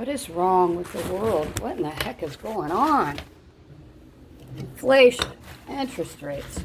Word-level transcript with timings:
What 0.00 0.08
is 0.08 0.30
wrong 0.30 0.76
with 0.76 0.90
the 0.94 1.12
world? 1.12 1.60
What 1.60 1.76
in 1.76 1.82
the 1.82 1.90
heck 1.90 2.22
is 2.22 2.34
going 2.34 2.72
on? 2.72 3.18
Inflation, 4.56 5.26
interest 5.68 6.22
rates. 6.22 6.60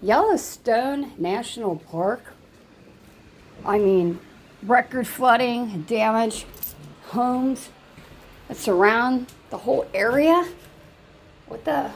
Yellowstone 0.00 1.10
National 1.18 1.74
Park. 1.74 2.22
I 3.66 3.80
mean, 3.80 4.20
record 4.62 5.08
flooding, 5.08 5.82
damage, 5.88 6.46
homes 7.06 7.70
that 8.46 8.56
surround 8.56 9.32
the 9.50 9.58
whole 9.58 9.84
area. 9.92 10.46
What 11.48 11.64
the? 11.64 11.90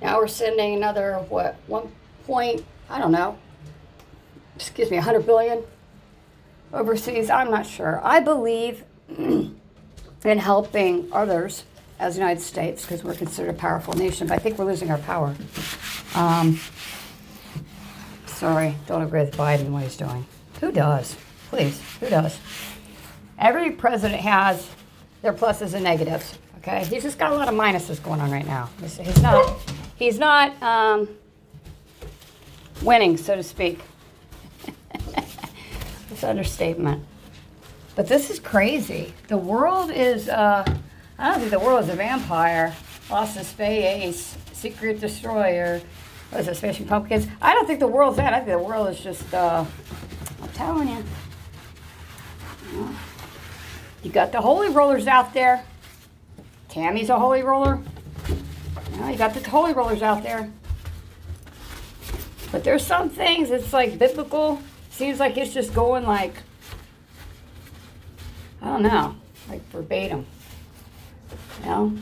Now 0.00 0.18
we're 0.18 0.28
sending 0.28 0.76
another, 0.76 1.16
what, 1.28 1.56
one 1.66 1.90
point, 2.28 2.64
I 2.88 3.00
don't 3.00 3.10
know, 3.10 3.36
excuse 4.54 4.88
me, 4.88 4.98
100 4.98 5.26
billion 5.26 5.64
overseas. 6.72 7.30
I'm 7.30 7.50
not 7.50 7.66
sure. 7.66 8.00
I 8.04 8.20
believe 8.20 8.84
in 9.18 9.58
helping 10.24 11.08
others 11.12 11.64
as 11.98 12.14
the 12.14 12.20
United 12.20 12.40
States 12.40 12.82
because 12.82 13.04
we're 13.04 13.14
considered 13.14 13.50
a 13.50 13.58
powerful 13.58 13.94
nation, 13.94 14.26
but 14.26 14.34
I 14.34 14.38
think 14.38 14.58
we're 14.58 14.64
losing 14.64 14.90
our 14.90 14.98
power. 14.98 15.34
Um, 16.14 16.58
sorry, 18.26 18.74
don't 18.86 19.02
agree 19.02 19.20
with 19.20 19.36
Biden 19.36 19.70
what 19.70 19.82
he's 19.82 19.96
doing. 19.96 20.26
Who 20.60 20.72
does? 20.72 21.16
Please, 21.50 21.80
who 22.00 22.08
does? 22.08 22.38
Every 23.38 23.72
president 23.72 24.20
has 24.20 24.68
their 25.22 25.32
pluses 25.32 25.74
and 25.74 25.84
negatives. 25.84 26.38
Okay, 26.58 26.84
he's 26.84 27.02
just 27.02 27.18
got 27.18 27.32
a 27.32 27.34
lot 27.34 27.48
of 27.48 27.54
minuses 27.54 28.02
going 28.02 28.20
on 28.20 28.30
right 28.30 28.46
now. 28.46 28.68
He's, 28.80 28.96
he's 28.98 29.22
not, 29.22 29.58
he's 29.96 30.18
not 30.18 30.62
um, 30.62 31.08
winning, 32.82 33.16
so 33.16 33.34
to 33.34 33.42
speak. 33.42 33.80
It's 36.20 36.28
understatement. 36.28 37.02
But 37.96 38.06
this 38.06 38.28
is 38.28 38.38
crazy. 38.38 39.14
The 39.28 39.38
world 39.38 39.90
is. 39.90 40.28
Uh, 40.28 40.64
I 41.18 41.30
don't 41.30 41.38
think 41.38 41.50
the 41.50 41.58
world 41.58 41.84
is 41.84 41.88
a 41.88 41.96
vampire. 41.96 42.74
Lost 43.10 43.38
in 43.38 43.44
space, 43.44 44.36
secret 44.52 45.00
destroyer. 45.00 45.80
What 46.28 46.42
is 46.42 46.48
it, 46.48 46.56
Smashing 46.56 46.86
Pumpkins? 46.86 47.26
I 47.40 47.54
don't 47.54 47.66
think 47.66 47.80
the 47.80 47.86
world's 47.86 48.18
that. 48.18 48.34
I 48.34 48.40
think 48.40 48.50
the 48.50 48.58
world 48.58 48.88
is 48.88 49.00
just. 49.00 49.32
Uh, 49.32 49.64
I'm 50.42 50.48
telling 50.50 50.88
you. 50.88 51.04
You 54.02 54.10
got 54.10 54.30
the 54.30 54.42
holy 54.42 54.68
rollers 54.68 55.06
out 55.06 55.32
there. 55.32 55.64
Tammy's 56.68 57.08
a 57.08 57.18
holy 57.18 57.42
roller. 57.42 57.80
You 59.06 59.16
got 59.16 59.32
the 59.32 59.48
holy 59.48 59.72
rollers 59.72 60.02
out 60.02 60.22
there. 60.22 60.50
But 62.52 62.62
there's 62.62 62.84
some 62.84 63.08
things, 63.08 63.50
it's 63.50 63.72
like 63.72 63.98
biblical. 63.98 64.60
Seems 64.90 65.18
like 65.18 65.36
it's 65.36 65.54
just 65.54 65.72
going 65.72 66.04
like, 66.04 66.34
I 68.60 68.66
don't 68.66 68.82
know, 68.82 69.16
like 69.48 69.66
verbatim. 69.70 70.26
You 71.60 71.66
know? 71.66 71.96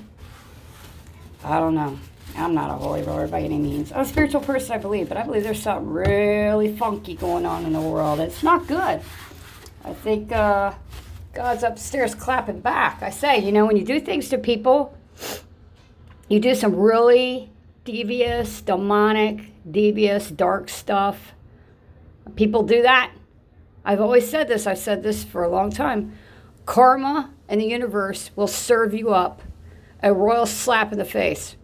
I 1.44 1.60
don't 1.60 1.74
know. 1.74 1.98
I'm 2.36 2.54
not 2.54 2.70
a 2.70 2.74
holy 2.74 3.02
roller 3.02 3.26
by 3.26 3.40
any 3.40 3.58
means. 3.58 3.92
I'm 3.92 4.00
a 4.00 4.04
spiritual 4.04 4.40
person, 4.40 4.72
I 4.72 4.78
believe, 4.78 5.08
but 5.08 5.16
I 5.16 5.22
believe 5.24 5.44
there's 5.44 5.62
something 5.62 5.88
really 5.88 6.76
funky 6.76 7.14
going 7.14 7.46
on 7.46 7.64
in 7.64 7.72
the 7.72 7.80
world. 7.80 8.20
It's 8.20 8.42
not 8.42 8.66
good. 8.66 9.00
I 9.84 9.94
think 9.94 10.32
uh, 10.32 10.72
God's 11.32 11.62
upstairs 11.62 12.14
clapping 12.14 12.60
back. 12.60 13.02
I 13.02 13.10
say, 13.10 13.38
you 13.38 13.52
know, 13.52 13.66
when 13.66 13.76
you 13.76 13.84
do 13.84 14.00
things 14.00 14.28
to 14.30 14.38
people, 14.38 14.96
you 16.28 16.40
do 16.40 16.54
some 16.54 16.76
really 16.76 17.50
devious, 17.84 18.60
demonic, 18.60 19.52
devious, 19.70 20.30
dark 20.30 20.68
stuff. 20.68 21.32
People 22.36 22.62
do 22.62 22.82
that. 22.82 23.12
I've 23.84 24.00
always 24.00 24.28
said 24.28 24.48
this, 24.48 24.66
I've 24.66 24.78
said 24.78 25.02
this 25.02 25.24
for 25.24 25.42
a 25.42 25.48
long 25.48 25.70
time. 25.70 26.18
Karma 26.66 27.32
and 27.48 27.60
the 27.60 27.66
universe 27.66 28.30
will 28.36 28.46
serve 28.46 28.92
you 28.92 29.10
up 29.10 29.42
a 30.02 30.12
royal 30.12 30.46
slap 30.46 30.92
in 30.92 30.98
the 30.98 31.04
face. 31.04 31.56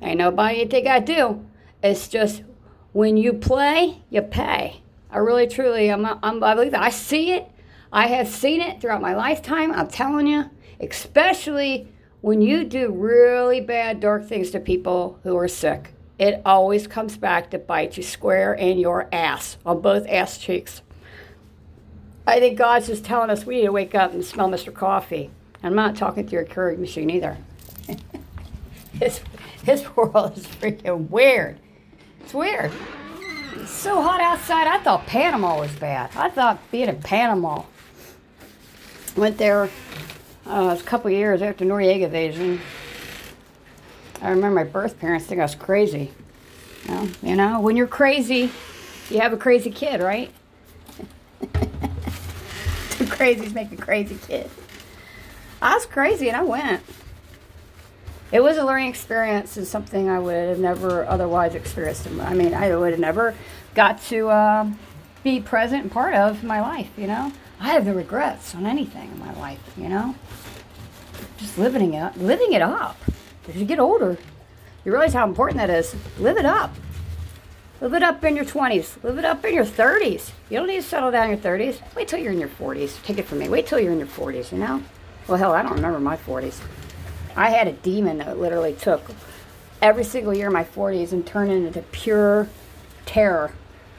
Ain't 0.00 0.18
nobody 0.18 0.60
anything 0.60 0.88
I 0.88 1.00
do. 1.00 1.44
It's 1.82 2.08
just 2.08 2.42
when 2.92 3.16
you 3.16 3.32
play, 3.32 4.02
you 4.10 4.22
pay. 4.22 4.82
I 5.10 5.18
really, 5.18 5.46
truly, 5.46 5.90
I'm, 5.90 6.06
I'm, 6.06 6.42
I 6.42 6.54
believe 6.54 6.72
that. 6.72 6.82
I 6.82 6.90
see 6.90 7.32
it. 7.32 7.48
I 7.92 8.06
have 8.06 8.28
seen 8.28 8.60
it 8.60 8.80
throughout 8.80 9.02
my 9.02 9.14
lifetime. 9.14 9.72
I'm 9.72 9.88
telling 9.88 10.26
you, 10.26 10.50
especially 10.80 11.88
when 12.22 12.40
you 12.40 12.64
do 12.64 12.90
really 12.90 13.60
bad, 13.60 14.00
dark 14.00 14.26
things 14.26 14.50
to 14.52 14.60
people 14.60 15.18
who 15.22 15.36
are 15.36 15.48
sick. 15.48 15.91
It 16.18 16.42
always 16.44 16.86
comes 16.86 17.16
back 17.16 17.50
to 17.50 17.58
bite 17.58 17.96
you 17.96 18.02
square 18.02 18.54
in 18.54 18.78
your 18.78 19.08
ass, 19.12 19.56
on 19.64 19.80
both 19.80 20.06
ass 20.08 20.38
cheeks. 20.38 20.82
I 22.26 22.38
think 22.38 22.56
God's 22.56 22.86
just 22.86 23.04
telling 23.04 23.30
us 23.30 23.44
we 23.44 23.56
need 23.56 23.66
to 23.66 23.72
wake 23.72 23.94
up 23.94 24.12
and 24.12 24.24
smell 24.24 24.48
Mr. 24.48 24.72
Coffee. 24.72 25.30
I'm 25.62 25.74
not 25.74 25.96
talking 25.96 26.26
through 26.26 26.40
a 26.40 26.44
Keurig 26.44 26.78
machine 26.78 27.10
either. 27.10 27.36
his, 29.00 29.20
his 29.64 29.96
world 29.96 30.36
is 30.36 30.46
freaking 30.46 31.08
weird. 31.10 31.58
It's 32.20 32.34
weird. 32.34 32.72
It's 33.56 33.70
so 33.70 34.00
hot 34.02 34.20
outside. 34.20 34.66
I 34.66 34.78
thought 34.78 35.06
Panama 35.06 35.58
was 35.58 35.72
bad. 35.72 36.10
I 36.16 36.30
thought 36.30 36.58
being 36.70 36.88
in 36.88 37.00
Panama. 37.00 37.64
Went 39.16 39.38
there 39.38 39.68
uh, 40.46 40.76
a 40.78 40.82
couple 40.84 41.10
years 41.10 41.42
after 41.42 41.64
Noriega 41.64 42.04
invasion. 42.04 42.60
I 44.22 44.30
remember 44.30 44.54
my 44.54 44.64
birth 44.64 44.98
parents 45.00 45.26
think 45.26 45.40
I 45.40 45.44
was 45.44 45.56
crazy. 45.56 46.12
You 46.84 46.90
know, 46.94 47.08
you 47.22 47.36
know 47.36 47.60
when 47.60 47.76
you're 47.76 47.88
crazy, 47.88 48.50
you 49.10 49.20
have 49.20 49.32
a 49.32 49.36
crazy 49.36 49.70
kid, 49.70 50.00
right? 50.00 50.30
Two 51.40 51.48
crazies 53.06 53.52
make 53.52 53.72
a 53.72 53.76
crazy 53.76 54.16
kid. 54.26 54.48
I 55.60 55.74
was 55.74 55.86
crazy 55.86 56.28
and 56.28 56.36
I 56.36 56.42
went. 56.42 56.82
It 58.30 58.42
was 58.42 58.56
a 58.56 58.64
learning 58.64 58.88
experience 58.88 59.56
and 59.56 59.66
something 59.66 60.08
I 60.08 60.18
would 60.18 60.48
have 60.48 60.58
never 60.58 61.04
otherwise 61.04 61.54
experienced. 61.54 62.06
I 62.06 62.32
mean, 62.32 62.54
I 62.54 62.74
would 62.74 62.92
have 62.92 63.00
never 63.00 63.34
got 63.74 64.00
to 64.04 64.28
uh, 64.28 64.70
be 65.22 65.40
present 65.40 65.82
and 65.82 65.92
part 65.92 66.14
of 66.14 66.42
my 66.42 66.60
life, 66.60 66.90
you 66.96 67.06
know? 67.06 67.32
I 67.60 67.70
have 67.70 67.84
no 67.84 67.92
regrets 67.92 68.54
on 68.54 68.66
anything 68.66 69.10
in 69.12 69.18
my 69.18 69.32
life, 69.34 69.60
you 69.76 69.88
know? 69.88 70.14
Just 71.36 71.58
living 71.58 71.94
it, 71.94 72.16
living 72.16 72.52
it 72.52 72.62
up. 72.62 72.96
As 73.48 73.56
you 73.56 73.64
get 73.64 73.78
older, 73.78 74.16
you 74.84 74.92
realize 74.92 75.12
how 75.14 75.26
important 75.26 75.58
that 75.58 75.70
is. 75.70 75.94
Live 76.18 76.36
it 76.36 76.44
up. 76.44 76.74
Live 77.80 77.94
it 77.94 78.02
up 78.02 78.22
in 78.22 78.36
your 78.36 78.44
20s. 78.44 79.02
Live 79.02 79.18
it 79.18 79.24
up 79.24 79.44
in 79.44 79.54
your 79.54 79.64
30s. 79.64 80.30
You 80.48 80.58
don't 80.58 80.68
need 80.68 80.76
to 80.76 80.82
settle 80.82 81.10
down 81.10 81.30
in 81.30 81.30
your 81.30 81.38
30s. 81.38 81.80
Wait 81.96 82.06
till 82.06 82.20
you're 82.20 82.32
in 82.32 82.38
your 82.38 82.48
40s. 82.48 83.02
Take 83.02 83.18
it 83.18 83.26
from 83.26 83.38
me. 83.40 83.48
Wait 83.48 83.66
till 83.66 83.80
you're 83.80 83.92
in 83.92 83.98
your 83.98 84.06
40s, 84.06 84.52
you 84.52 84.58
know? 84.58 84.82
Well, 85.26 85.38
hell, 85.38 85.52
I 85.52 85.62
don't 85.62 85.74
remember 85.74 85.98
my 85.98 86.16
40s. 86.16 86.60
I 87.34 87.50
had 87.50 87.66
a 87.66 87.72
demon 87.72 88.18
that 88.18 88.38
literally 88.38 88.74
took 88.74 89.02
every 89.80 90.04
single 90.04 90.32
year 90.32 90.46
of 90.46 90.52
my 90.52 90.64
40s 90.64 91.12
and 91.12 91.26
turned 91.26 91.50
it 91.50 91.66
into 91.66 91.82
pure 91.90 92.48
terror. 93.04 93.52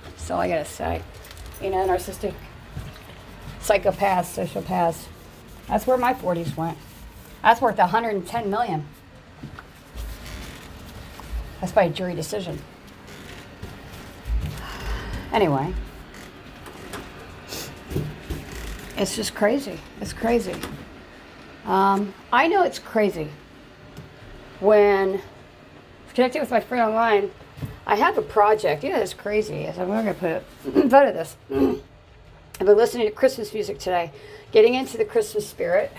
That's 0.05 0.31
all 0.31 0.39
I 0.39 0.47
gotta 0.47 0.65
say. 0.65 1.01
You 1.61 1.69
know, 1.69 1.85
narcissistic, 1.85 2.33
psychopaths, 3.59 4.47
sociopaths. 4.47 5.07
That's 5.67 5.85
where 5.87 5.97
my 5.97 6.13
40s 6.13 6.55
went. 6.55 6.77
That's 7.41 7.59
worth 7.59 7.77
110 7.77 8.49
million. 8.49 8.85
That's 11.63 11.71
by 11.71 11.83
a 11.83 11.89
jury 11.89 12.13
decision. 12.13 12.59
Anyway, 15.31 15.73
it's 18.97 19.15
just 19.15 19.33
crazy. 19.33 19.79
It's 20.01 20.11
crazy. 20.11 20.55
Um, 21.63 22.13
I 22.33 22.49
know 22.49 22.63
it's 22.63 22.79
crazy 22.79 23.29
when 24.59 25.21
connecting 26.13 26.41
with 26.41 26.51
my 26.51 26.59
friend 26.59 26.83
online. 26.83 27.31
I 27.87 27.95
have 27.95 28.17
a 28.17 28.21
project. 28.21 28.83
Yeah, 28.83 28.97
it's 28.97 29.13
crazy. 29.13 29.65
I'm 29.65 29.87
going 29.87 30.05
to 30.07 30.13
put 30.13 30.31
it 30.31 30.45
of 30.83 30.89
this. 31.13 31.37
I've 31.49 32.67
been 32.67 32.75
listening 32.75 33.07
to 33.07 33.13
Christmas 33.13 33.53
music 33.53 33.79
today, 33.79 34.11
getting 34.51 34.73
into 34.73 34.97
the 34.97 35.05
Christmas 35.05 35.47
spirit. 35.47 35.93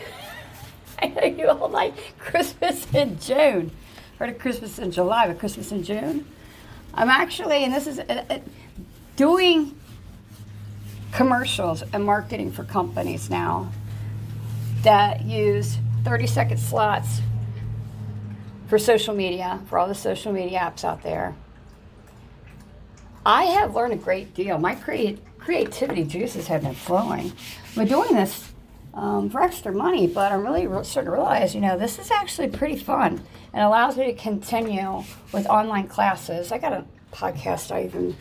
I 0.98 1.06
know 1.06 1.24
you 1.24 1.48
all 1.48 1.70
like 1.70 2.18
Christmas 2.18 2.86
in 2.92 3.18
June. 3.18 3.70
Heard 4.18 4.30
of 4.30 4.38
Christmas 4.38 4.78
in 4.78 4.92
July, 4.92 5.26
but 5.26 5.40
Christmas 5.40 5.72
in 5.72 5.82
June. 5.82 6.24
I'm 6.92 7.10
actually, 7.10 7.64
and 7.64 7.74
this 7.74 7.88
is 7.88 7.98
uh, 7.98 8.24
uh, 8.30 8.38
doing 9.16 9.76
commercials 11.10 11.82
and 11.92 12.04
marketing 12.04 12.52
for 12.52 12.62
companies 12.62 13.28
now 13.28 13.72
that 14.82 15.24
use 15.24 15.78
30 16.04 16.28
second 16.28 16.58
slots 16.58 17.22
for 18.68 18.78
social 18.78 19.14
media, 19.14 19.60
for 19.66 19.78
all 19.78 19.88
the 19.88 19.94
social 19.94 20.32
media 20.32 20.60
apps 20.60 20.84
out 20.84 21.02
there. 21.02 21.34
I 23.26 23.44
have 23.44 23.74
learned 23.74 23.94
a 23.94 23.96
great 23.96 24.32
deal. 24.32 24.58
My 24.58 24.76
create, 24.76 25.18
creativity 25.38 26.04
juices 26.04 26.46
have 26.46 26.62
been 26.62 26.74
flowing. 26.74 27.32
I'm 27.76 27.86
doing 27.86 28.14
this 28.14 28.52
um, 28.92 29.28
for 29.28 29.42
extra 29.42 29.72
money, 29.72 30.06
but 30.06 30.30
I'm 30.30 30.44
really 30.44 30.66
starting 30.84 31.06
to 31.06 31.10
realize, 31.10 31.52
you 31.54 31.60
know, 31.60 31.76
this 31.76 31.98
is 31.98 32.12
actually 32.12 32.48
pretty 32.48 32.76
fun 32.76 33.24
and 33.54 33.62
allows 33.62 33.96
me 33.96 34.06
to 34.06 34.14
continue 34.14 35.04
with 35.32 35.46
online 35.46 35.86
classes. 35.86 36.52
I 36.52 36.58
got 36.58 36.72
a 36.72 36.84
podcast 37.12 37.70
I 37.70 37.84
even 37.84 38.16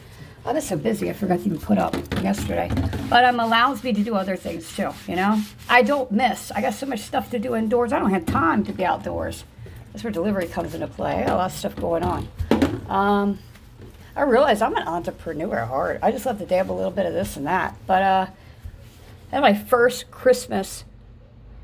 I 0.45 0.51
was 0.51 0.67
so 0.67 0.75
busy, 0.75 1.09
I 1.09 1.13
forgot 1.13 1.39
to 1.39 1.45
even 1.45 1.57
put 1.57 1.77
up 1.77 1.95
yesterday. 2.21 2.69
But 3.09 3.23
um, 3.23 3.39
allows 3.39 3.81
me 3.81 3.93
to 3.93 4.03
do 4.03 4.15
other 4.15 4.35
things 4.35 4.75
too, 4.75 4.89
you 5.07 5.15
know? 5.15 5.41
I 5.69 5.83
don't 5.83 6.11
miss. 6.11 6.51
I 6.51 6.59
got 6.59 6.73
so 6.73 6.85
much 6.85 6.99
stuff 6.99 7.31
to 7.31 7.39
do 7.39 7.55
indoors. 7.55 7.93
I 7.93 7.99
don't 7.99 8.09
have 8.09 8.25
time 8.25 8.65
to 8.65 8.73
be 8.73 8.83
outdoors. 8.83 9.45
That's 9.91 10.03
where 10.03 10.11
delivery 10.11 10.47
comes 10.47 10.75
into 10.75 10.87
play. 10.87 11.13
I 11.13 11.27
got 11.27 11.33
a 11.33 11.35
lot 11.35 11.45
of 11.45 11.57
stuff 11.57 11.75
going 11.77 12.03
on. 12.03 12.27
Um, 12.89 13.39
I 14.17 14.23
realize 14.23 14.61
I'm 14.61 14.75
an 14.75 14.85
entrepreneur 14.85 15.59
at 15.59 15.69
heart. 15.69 15.99
I 16.03 16.11
just 16.11 16.25
love 16.25 16.39
to 16.39 16.45
dab 16.45 16.69
a 16.69 16.73
little 16.73 16.91
bit 16.91 17.05
of 17.05 17.13
this 17.13 17.37
and 17.37 17.47
that. 17.47 17.77
But 17.87 18.01
uh, 18.01 18.27
I 19.31 19.35
had 19.35 19.41
my 19.41 19.53
first 19.53 20.11
Christmas 20.11 20.83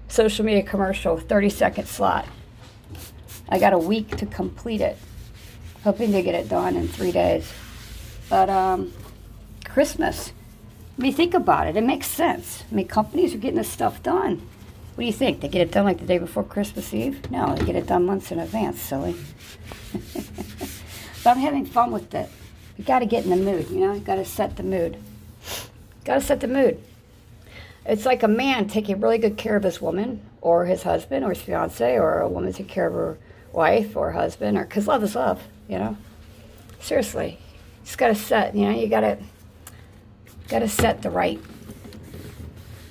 social 0.08 0.46
media 0.46 0.64
commercial, 0.64 1.18
30 1.18 1.50
second 1.50 1.88
slot. 1.90 2.26
I 3.50 3.58
got 3.58 3.74
a 3.74 3.78
week 3.80 4.16
to 4.18 4.28
complete 4.28 4.80
it, 4.80 4.98
hoping 5.84 6.12
to 6.12 6.22
get 6.22 6.36
it 6.36 6.48
done 6.48 6.76
in 6.76 6.88
three 6.88 7.12
days. 7.12 7.52
But 8.30 8.48
um, 8.48 8.94
Christmas, 9.66 10.32
I 10.98 11.02
mean, 11.02 11.14
think 11.14 11.34
about 11.34 11.68
it. 11.68 11.76
It 11.76 11.84
makes 11.84 12.08
sense. 12.08 12.64
I 12.72 12.76
mean, 12.76 12.88
companies 12.88 13.34
are 13.34 13.38
getting 13.38 13.58
this 13.58 13.70
stuff 13.70 14.04
done. 14.04 14.48
What 14.94 15.02
do 15.02 15.06
you 15.06 15.14
think? 15.14 15.42
They 15.42 15.48
get 15.48 15.62
it 15.62 15.72
done 15.72 15.86
like 15.86 15.98
the 15.98 16.06
day 16.06 16.20
before 16.20 16.44
Christmas 16.44 16.94
Eve? 16.94 17.32
No, 17.32 17.56
they 17.56 17.66
get 17.66 17.76
it 17.76 17.88
done 17.88 18.06
months 18.06 18.32
in 18.32 18.38
advance, 18.38 18.82
silly. 18.82 19.16
but 19.94 21.26
I'm 21.26 21.40
having 21.40 21.66
fun 21.66 21.92
with 21.92 22.14
it. 22.14 22.30
You 22.78 22.84
got 22.84 23.00
to 23.00 23.06
get 23.06 23.24
in 23.24 23.32
the 23.32 23.36
mood, 23.36 23.70
you 23.70 23.80
know? 23.80 23.94
You 23.94 24.00
got 24.00 24.16
to 24.16 24.26
set 24.26 24.58
the 24.58 24.64
mood. 24.64 24.98
Got 26.06 26.16
to 26.16 26.22
set 26.22 26.42
the 26.42 26.48
mood. 26.48 26.84
It's 27.86 28.06
like 28.06 28.22
a 28.22 28.28
man 28.28 28.68
taking 28.68 29.00
really 29.00 29.18
good 29.18 29.38
care 29.38 29.56
of 29.56 29.64
his 29.64 29.82
woman 29.82 30.22
or 30.42 30.66
his 30.66 30.84
husband 30.84 31.26
or 31.26 31.30
his 31.30 31.42
fiance 31.42 31.98
or 31.98 32.20
a 32.20 32.30
woman 32.30 32.52
taking 32.52 32.68
care 32.68 32.88
of 32.88 32.94
her 32.94 33.18
wife 33.54 33.96
or 33.96 34.12
husband 34.12 34.58
or 34.58 34.64
because 34.64 34.88
love 34.88 35.04
is 35.04 35.16
love, 35.16 35.42
you 35.68 35.78
know? 35.78 35.98
Seriously, 36.80 37.38
just 37.84 37.98
got 37.98 38.08
to 38.08 38.16
set, 38.16 38.56
you 38.56 38.66
know, 38.66 38.72
you 38.72 38.88
got 38.88 39.02
to 39.02 39.18
got 40.48 40.60
to 40.60 40.68
set 40.68 41.02
the 41.02 41.10
right 41.10 41.40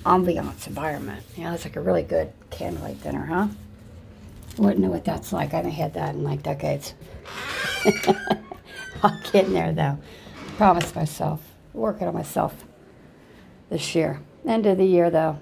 ambiance 0.04 0.66
environment. 0.66 1.24
You 1.36 1.44
know, 1.44 1.54
it's 1.54 1.64
like 1.64 1.76
a 1.76 1.80
really 1.80 2.02
good 2.02 2.32
candlelight 2.50 3.02
dinner, 3.02 3.26
huh? 3.26 3.48
I 4.56 4.60
wouldn't 4.60 4.80
know 4.80 4.90
what 4.90 5.04
that's 5.04 5.32
like. 5.32 5.52
I 5.52 5.58
haven't 5.58 5.72
had 5.72 5.94
that 5.94 6.14
in 6.14 6.24
like 6.24 6.42
decades. 6.42 6.94
I'll 9.02 9.20
get 9.32 9.46
in 9.46 9.52
there 9.52 9.72
though. 9.72 9.98
Promise 10.56 10.94
myself. 10.94 11.40
Working 11.72 12.08
on 12.08 12.14
myself 12.14 12.54
this 13.70 13.94
year. 13.94 14.20
End 14.46 14.66
of 14.66 14.78
the 14.78 14.84
year 14.84 15.10
though. 15.10 15.38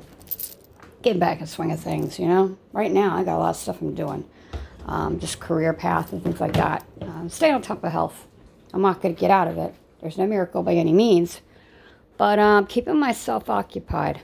Getting 1.02 1.20
back 1.20 1.40
in 1.40 1.46
swing 1.46 1.72
of 1.72 1.80
things, 1.80 2.18
you 2.18 2.26
know. 2.26 2.58
Right 2.72 2.90
now 2.90 3.16
I 3.16 3.24
got 3.24 3.36
a 3.36 3.40
lot 3.40 3.50
of 3.50 3.56
stuff 3.56 3.80
I'm 3.80 3.94
doing. 3.94 4.28
Um, 4.86 5.18
just 5.18 5.40
career 5.40 5.72
path 5.72 6.12
and 6.12 6.22
things 6.22 6.40
like 6.40 6.54
that. 6.54 6.86
Um, 7.02 7.28
stay 7.28 7.50
on 7.50 7.60
top 7.60 7.82
of 7.84 7.92
health. 7.92 8.26
I'm 8.72 8.82
not 8.82 9.02
going 9.02 9.14
to 9.14 9.20
get 9.20 9.30
out 9.30 9.48
of 9.48 9.58
it. 9.58 9.74
There's 10.00 10.16
no 10.16 10.26
miracle 10.26 10.62
by 10.62 10.74
any 10.74 10.92
means. 10.92 11.40
But 12.16 12.38
um, 12.38 12.66
keeping 12.66 12.98
myself 12.98 13.50
occupied. 13.50 14.20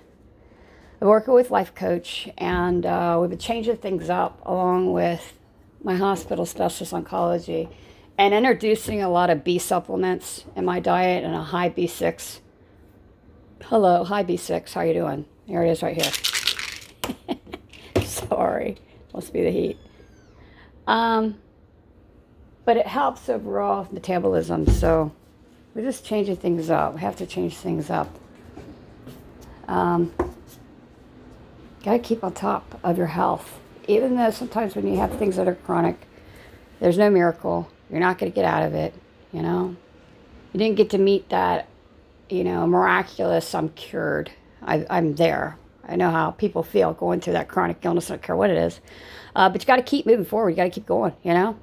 I'm 1.00 1.08
working 1.08 1.34
with 1.34 1.50
life 1.50 1.74
coach, 1.74 2.28
and 2.38 2.86
uh, 2.86 3.18
we've 3.20 3.30
been 3.30 3.38
changing 3.38 3.78
things 3.78 4.08
up 4.08 4.40
along 4.46 4.92
with 4.92 5.36
my 5.82 5.96
hospital 5.96 6.46
specialist 6.46 6.92
oncology, 6.92 7.68
and 8.16 8.32
introducing 8.32 9.02
a 9.02 9.08
lot 9.08 9.30
of 9.30 9.42
B 9.42 9.58
supplements 9.58 10.44
in 10.54 10.64
my 10.64 10.78
diet 10.78 11.24
and 11.24 11.34
a 11.34 11.42
high 11.42 11.70
B6. 11.70 12.38
Hello, 13.64 14.04
high 14.04 14.22
B6. 14.22 14.72
How 14.72 14.82
you 14.82 14.94
doing? 14.94 15.24
Here 15.46 15.64
it 15.64 15.70
is, 15.70 15.82
right 15.82 16.00
here. 16.00 16.12
Sorry, 18.04 18.76
must 19.12 19.32
be 19.32 19.42
the 19.42 19.50
heat. 19.50 19.78
Um, 20.86 21.38
but 22.64 22.76
it 22.76 22.86
helps 22.86 23.28
overall 23.28 23.88
metabolism. 23.90 24.66
So 24.66 25.12
we're 25.74 25.82
just 25.82 26.04
changing 26.04 26.36
things 26.36 26.70
up. 26.70 26.94
We 26.94 27.00
have 27.00 27.16
to 27.16 27.26
change 27.26 27.56
things 27.56 27.90
up. 27.90 28.08
Um, 29.68 30.12
Got 31.82 31.92
to 31.94 31.98
keep 31.98 32.22
on 32.22 32.32
top 32.32 32.78
of 32.84 32.96
your 32.96 33.08
health. 33.08 33.58
Even 33.88 34.16
though 34.16 34.30
sometimes 34.30 34.76
when 34.76 34.86
you 34.86 34.98
have 34.98 35.18
things 35.18 35.34
that 35.36 35.48
are 35.48 35.56
chronic, 35.56 35.96
there's 36.78 36.96
no 36.96 37.10
miracle. 37.10 37.68
You're 37.90 37.98
not 37.98 38.18
going 38.18 38.30
to 38.30 38.34
get 38.34 38.44
out 38.44 38.62
of 38.62 38.74
it, 38.74 38.94
you 39.32 39.42
know? 39.42 39.74
You 40.52 40.58
didn't 40.58 40.76
get 40.76 40.90
to 40.90 40.98
meet 40.98 41.28
that, 41.30 41.66
you 42.28 42.44
know, 42.44 42.66
miraculous, 42.66 43.52
I'm 43.54 43.70
cured. 43.70 44.30
I, 44.62 44.86
I'm 44.88 45.16
there. 45.16 45.58
I 45.86 45.96
know 45.96 46.10
how 46.10 46.30
people 46.30 46.62
feel 46.62 46.92
going 46.94 47.20
through 47.20 47.34
that 47.34 47.48
chronic 47.48 47.84
illness. 47.84 48.10
I 48.10 48.14
don't 48.14 48.22
care 48.22 48.36
what 48.36 48.50
it 48.50 48.56
is. 48.56 48.80
Uh, 49.34 49.48
but 49.48 49.62
you 49.62 49.66
got 49.66 49.76
to 49.76 49.82
keep 49.82 50.06
moving 50.06 50.24
forward. 50.24 50.50
You 50.50 50.56
got 50.56 50.64
to 50.64 50.70
keep 50.70 50.86
going, 50.86 51.14
you 51.22 51.34
know? 51.34 51.56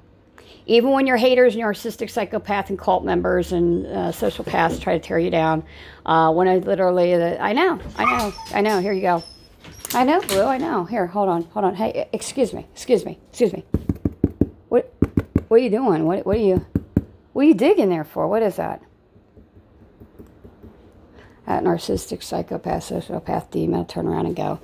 Even 0.66 0.90
when 0.90 1.06
your 1.06 1.16
haters 1.16 1.54
and 1.54 1.60
your 1.60 1.72
narcissistic 1.72 2.10
psychopath 2.10 2.68
and 2.68 2.78
cult 2.78 3.04
members 3.04 3.52
and 3.52 3.86
uh, 3.86 4.12
sociopaths 4.12 4.80
try 4.80 4.96
to 4.96 5.04
tear 5.04 5.18
you 5.18 5.30
down, 5.30 5.64
uh, 6.06 6.32
when 6.32 6.48
I 6.48 6.58
literally, 6.58 7.14
I 7.14 7.52
know, 7.52 7.80
I 7.96 8.04
know, 8.04 8.34
I 8.52 8.60
know, 8.60 8.80
here 8.80 8.92
you 8.92 9.00
go. 9.00 9.22
I 9.92 10.04
know, 10.04 10.20
Blue. 10.20 10.44
I 10.44 10.58
know. 10.58 10.84
Here, 10.84 11.06
hold 11.06 11.28
on, 11.28 11.42
hold 11.44 11.64
on. 11.64 11.74
Hey, 11.74 12.08
excuse 12.12 12.52
me, 12.52 12.68
excuse 12.72 13.04
me, 13.04 13.18
excuse 13.30 13.52
me. 13.52 13.64
What, 14.68 14.94
what 15.48 15.56
are 15.56 15.62
you 15.62 15.70
doing? 15.70 16.04
What, 16.04 16.24
what 16.24 16.36
are 16.36 16.40
you, 16.40 16.64
what 17.32 17.42
are 17.42 17.48
you 17.48 17.54
digging 17.54 17.88
there 17.88 18.04
for? 18.04 18.28
What 18.28 18.42
is 18.42 18.56
that? 18.56 18.80
That 21.50 21.64
narcissistic 21.64 22.22
psychopath, 22.22 22.90
sociopath 22.90 23.50
demon. 23.50 23.84
Turn 23.86 24.06
around 24.06 24.26
and 24.26 24.36
go. 24.36 24.60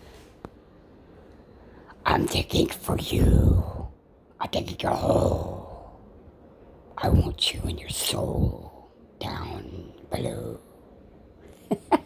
I'm 2.05 2.27
digging 2.27 2.69
for 2.69 2.97
you. 2.97 3.89
I'm 4.39 4.49
digging 4.53 4.77
your 4.79 4.93
hole. 4.93 6.01
I 6.97 7.09
want 7.09 7.53
you 7.53 7.61
and 7.65 7.81
your 7.81 7.89
soul 7.89 8.93
down 9.19 9.95
below. 10.13 10.61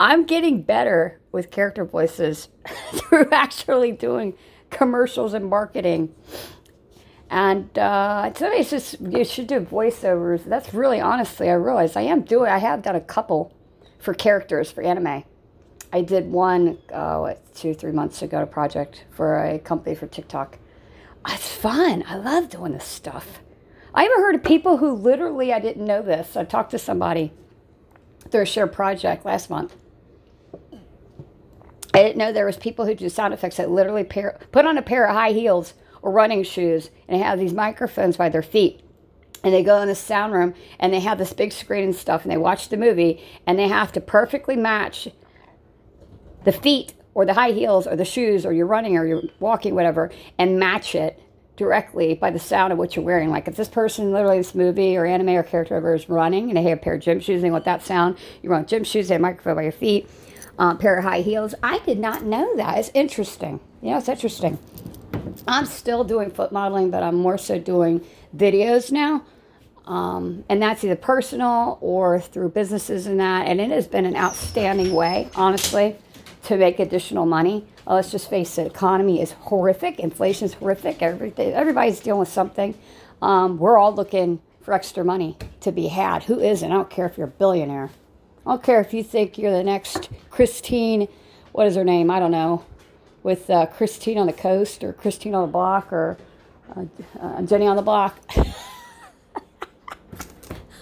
I'm 0.00 0.24
getting 0.24 0.62
better 0.62 1.20
with 1.30 1.52
character 1.52 1.84
voices 1.84 2.48
through 2.92 3.28
actually 3.30 3.92
doing 3.92 4.34
commercials 4.70 5.32
and 5.32 5.46
marketing. 5.46 6.12
And 7.32 7.78
uh, 7.78 8.34
somebody 8.34 8.62
says 8.62 8.94
you 9.00 9.24
should 9.24 9.46
do 9.46 9.60
voiceovers. 9.60 10.44
That's 10.44 10.74
really 10.74 11.00
honestly, 11.00 11.48
I 11.48 11.54
realize 11.54 11.96
I 11.96 12.02
am 12.02 12.20
doing. 12.20 12.50
I 12.50 12.58
have 12.58 12.82
done 12.82 12.94
a 12.94 13.00
couple 13.00 13.54
for 13.98 14.12
characters 14.12 14.70
for 14.70 14.82
anime. 14.82 15.24
I 15.94 16.02
did 16.02 16.30
one 16.30 16.76
uh, 16.92 17.16
what, 17.18 17.54
two, 17.54 17.72
three 17.72 17.92
months 17.92 18.20
ago, 18.20 18.42
a 18.42 18.46
project 18.46 19.04
for 19.10 19.42
a 19.42 19.58
company 19.58 19.94
for 19.94 20.06
TikTok. 20.06 20.58
It's 21.26 21.50
fun. 21.50 22.04
I 22.06 22.16
love 22.16 22.50
doing 22.50 22.72
this 22.72 22.84
stuff. 22.84 23.40
I 23.94 24.04
even 24.04 24.18
heard 24.18 24.34
of 24.34 24.44
people 24.44 24.76
who 24.76 24.92
literally, 24.92 25.54
I 25.54 25.58
didn't 25.58 25.86
know 25.86 26.02
this. 26.02 26.36
I 26.36 26.44
talked 26.44 26.72
to 26.72 26.78
somebody 26.78 27.32
through 28.30 28.42
a 28.42 28.46
shared 28.46 28.74
project 28.74 29.24
last 29.24 29.48
month 29.48 29.74
I 31.94 32.02
didn't 32.02 32.16
know 32.16 32.32
there 32.32 32.46
was 32.46 32.56
people 32.56 32.86
who 32.86 32.94
do 32.94 33.08
sound 33.08 33.34
effects 33.34 33.58
that 33.58 33.70
literally 33.70 34.04
pair, 34.04 34.38
put 34.50 34.64
on 34.64 34.78
a 34.78 34.82
pair 34.82 35.06
of 35.06 35.14
high 35.14 35.32
heels 35.32 35.74
or 36.02 36.10
running 36.10 36.42
shoes 36.42 36.90
and 37.08 37.18
they 37.18 37.24
have 37.24 37.38
these 37.38 37.52
microphones 37.52 38.16
by 38.16 38.28
their 38.28 38.42
feet. 38.42 38.80
And 39.44 39.52
they 39.52 39.62
go 39.62 39.80
in 39.80 39.88
the 39.88 39.94
sound 39.94 40.32
room 40.32 40.54
and 40.78 40.92
they 40.92 41.00
have 41.00 41.18
this 41.18 41.32
big 41.32 41.52
screen 41.52 41.84
and 41.84 41.96
stuff 41.96 42.22
and 42.22 42.30
they 42.30 42.36
watch 42.36 42.68
the 42.68 42.76
movie 42.76 43.24
and 43.46 43.58
they 43.58 43.68
have 43.68 43.90
to 43.92 44.00
perfectly 44.00 44.56
match 44.56 45.08
the 46.44 46.52
feet 46.52 46.94
or 47.14 47.26
the 47.26 47.34
high 47.34 47.50
heels 47.50 47.86
or 47.86 47.96
the 47.96 48.04
shoes 48.04 48.46
or 48.46 48.52
you're 48.52 48.66
running 48.66 48.96
or 48.96 49.06
you're 49.06 49.22
walking, 49.40 49.74
whatever, 49.74 50.10
and 50.38 50.58
match 50.58 50.94
it 50.94 51.20
directly 51.56 52.14
by 52.14 52.30
the 52.30 52.38
sound 52.38 52.72
of 52.72 52.78
what 52.78 52.96
you're 52.96 53.04
wearing. 53.04 53.30
Like 53.30 53.48
if 53.48 53.56
this 53.56 53.68
person, 53.68 54.12
literally 54.12 54.38
this 54.38 54.54
movie 54.54 54.96
or 54.96 55.04
anime 55.04 55.30
or 55.30 55.42
character 55.42 55.74
ever 55.74 55.94
is 55.94 56.08
running 56.08 56.48
and 56.48 56.56
they 56.56 56.62
have 56.62 56.78
a 56.78 56.80
pair 56.80 56.94
of 56.94 57.00
gym 57.00 57.20
shoes 57.20 57.36
and 57.36 57.44
they 57.44 57.50
want 57.50 57.64
that 57.64 57.82
sound, 57.82 58.16
you 58.42 58.50
run 58.50 58.66
gym 58.66 58.84
shoes, 58.84 59.08
they 59.08 59.14
have 59.14 59.20
a 59.20 59.22
microphone 59.22 59.56
by 59.56 59.62
your 59.62 59.72
feet 59.72 60.08
uh, 60.58 60.74
pair 60.76 60.98
of 60.98 61.04
high 61.04 61.20
heels. 61.20 61.54
I 61.62 61.78
did 61.80 61.98
not 61.98 62.24
know 62.24 62.56
that. 62.56 62.78
It's 62.78 62.90
interesting. 62.94 63.60
Yeah, 63.80 63.98
it's 63.98 64.08
interesting. 64.08 64.58
I'm 65.46 65.66
still 65.66 66.04
doing 66.04 66.30
foot 66.30 66.52
modeling, 66.52 66.90
but 66.90 67.02
I'm 67.02 67.16
more 67.16 67.38
so 67.38 67.58
doing 67.58 68.04
videos 68.36 68.92
now. 68.92 69.24
Um, 69.86 70.44
and 70.48 70.62
that's 70.62 70.84
either 70.84 70.96
personal 70.96 71.78
or 71.80 72.20
through 72.20 72.50
businesses 72.50 73.06
and 73.06 73.18
that. 73.18 73.46
And 73.48 73.60
it 73.60 73.70
has 73.70 73.88
been 73.88 74.06
an 74.06 74.16
outstanding 74.16 74.94
way, 74.94 75.28
honestly, 75.34 75.96
to 76.44 76.56
make 76.56 76.78
additional 76.78 77.26
money. 77.26 77.66
Oh, 77.86 77.96
let's 77.96 78.12
just 78.12 78.30
face 78.30 78.58
it, 78.58 78.66
economy 78.68 79.20
is 79.20 79.32
horrific. 79.32 79.98
Inflation 79.98 80.46
is 80.46 80.54
horrific. 80.54 81.02
Everything, 81.02 81.52
everybody's 81.52 81.98
dealing 81.98 82.20
with 82.20 82.28
something. 82.28 82.74
Um, 83.20 83.58
we're 83.58 83.78
all 83.78 83.94
looking 83.94 84.40
for 84.62 84.72
extra 84.72 85.04
money 85.04 85.36
to 85.60 85.72
be 85.72 85.88
had. 85.88 86.24
Who 86.24 86.38
isn't? 86.38 86.70
I 86.70 86.74
don't 86.74 86.90
care 86.90 87.06
if 87.06 87.18
you're 87.18 87.26
a 87.26 87.30
billionaire. 87.30 87.90
I 88.46 88.50
don't 88.50 88.62
care 88.62 88.80
if 88.80 88.94
you 88.94 89.02
think 89.02 89.38
you're 89.38 89.52
the 89.52 89.64
next 89.64 90.10
Christine, 90.30 91.08
what 91.52 91.66
is 91.66 91.76
her 91.76 91.84
name? 91.84 92.10
I 92.10 92.18
don't 92.18 92.30
know, 92.30 92.64
with 93.22 93.48
uh, 93.50 93.66
Christine 93.66 94.18
on 94.18 94.26
the 94.26 94.32
coast 94.32 94.82
or 94.82 94.92
Christine 94.92 95.34
on 95.34 95.42
the 95.42 95.52
block 95.52 95.92
or 95.92 96.18
uh, 96.76 96.84
uh, 97.20 97.42
Jenny 97.42 97.66
on 97.66 97.76
the 97.76 97.82
block. 97.82 98.18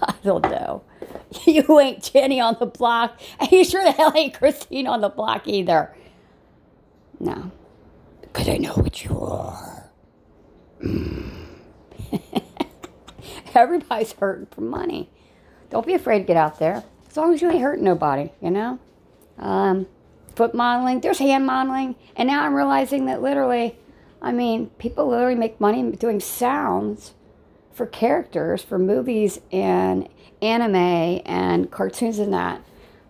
I 0.02 0.14
don't 0.24 0.42
know. 0.44 0.82
You 1.46 1.78
ain't 1.78 2.02
Jenny 2.02 2.40
on 2.40 2.56
the 2.58 2.66
block. 2.66 3.20
And 3.38 3.50
you 3.52 3.64
sure 3.64 3.84
the 3.84 3.92
hell 3.92 4.12
ain't 4.16 4.34
Christine 4.34 4.88
on 4.88 5.00
the 5.00 5.08
block 5.08 5.46
either. 5.46 5.94
No. 7.20 7.52
Because 8.20 8.48
I 8.48 8.56
know 8.56 8.74
what 8.74 9.04
you 9.04 9.16
are. 9.18 9.90
Mm. 10.82 11.30
Everybody's 13.54 14.12
hurting 14.12 14.46
for 14.46 14.60
money. 14.60 15.08
Don't 15.70 15.86
be 15.86 15.94
afraid 15.94 16.18
to 16.18 16.24
get 16.24 16.36
out 16.36 16.58
there. 16.58 16.82
As 17.08 17.16
long 17.16 17.32
as 17.32 17.42
you 17.42 17.50
ain't 17.50 17.62
hurting 17.62 17.84
nobody, 17.84 18.30
you 18.40 18.50
know? 18.50 18.78
Um, 19.38 19.86
foot 20.40 20.54
modeling, 20.54 21.00
there's 21.02 21.18
hand 21.18 21.44
modeling. 21.44 21.94
And 22.16 22.26
now 22.26 22.44
I'm 22.44 22.54
realizing 22.54 23.04
that 23.04 23.20
literally, 23.20 23.76
I 24.22 24.32
mean, 24.32 24.70
people 24.78 25.06
literally 25.06 25.34
make 25.34 25.60
money 25.60 25.92
doing 25.92 26.18
sounds 26.18 27.12
for 27.74 27.84
characters, 27.84 28.62
for 28.62 28.78
movies 28.78 29.38
and 29.52 30.08
anime 30.40 31.20
and 31.26 31.70
cartoons 31.70 32.18
and 32.18 32.32
that 32.32 32.62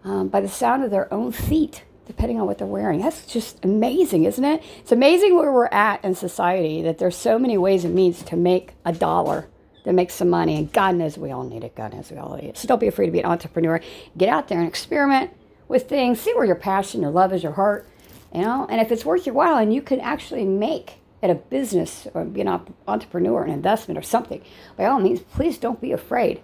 um, 0.02 0.26
by 0.26 0.40
the 0.40 0.48
sound 0.48 0.82
of 0.82 0.90
their 0.90 1.12
own 1.14 1.30
feet, 1.30 1.84
depending 2.04 2.40
on 2.40 2.48
what 2.48 2.58
they're 2.58 2.66
wearing. 2.66 3.00
That's 3.00 3.24
just 3.26 3.64
amazing, 3.64 4.24
isn't 4.24 4.44
it? 4.44 4.64
It's 4.80 4.90
amazing 4.90 5.36
where 5.36 5.52
we're 5.52 5.66
at 5.66 6.04
in 6.04 6.16
society 6.16 6.82
that 6.82 6.98
there's 6.98 7.14
so 7.14 7.38
many 7.38 7.56
ways 7.56 7.84
and 7.84 7.94
means 7.94 8.24
to 8.24 8.34
make 8.34 8.72
a 8.84 8.92
dollar, 8.92 9.46
to 9.84 9.92
make 9.92 10.10
some 10.10 10.30
money. 10.30 10.56
And 10.56 10.72
God 10.72 10.96
knows 10.96 11.16
we 11.16 11.30
all 11.30 11.44
need 11.44 11.62
it. 11.62 11.76
God 11.76 11.94
knows 11.94 12.10
we 12.10 12.16
all 12.16 12.34
need 12.34 12.48
it. 12.48 12.58
So 12.58 12.66
don't 12.66 12.80
be 12.80 12.88
afraid 12.88 13.06
to 13.06 13.12
be 13.12 13.20
an 13.20 13.26
entrepreneur. 13.26 13.80
Get 14.18 14.28
out 14.28 14.48
there 14.48 14.58
and 14.58 14.66
experiment 14.66 15.30
with 15.70 15.88
things. 15.88 16.20
See 16.20 16.34
where 16.34 16.44
your 16.44 16.56
passion, 16.56 17.00
your 17.00 17.12
love 17.12 17.32
is, 17.32 17.42
your 17.44 17.52
heart, 17.52 17.88
you 18.34 18.42
know. 18.42 18.66
And 18.68 18.80
if 18.80 18.90
it's 18.90 19.04
worth 19.04 19.24
your 19.24 19.36
while, 19.36 19.56
and 19.56 19.72
you 19.72 19.80
can 19.80 20.00
actually 20.00 20.44
make 20.44 20.94
at 21.22 21.30
a 21.30 21.34
business 21.36 22.08
or 22.12 22.24
be 22.24 22.40
an 22.40 22.60
entrepreneur, 22.88 23.44
an 23.44 23.50
investment 23.50 23.96
or 23.96 24.02
something, 24.02 24.42
by 24.76 24.84
all 24.84 24.98
means, 24.98 25.20
please 25.20 25.58
don't 25.58 25.80
be 25.80 25.92
afraid. 25.92 26.42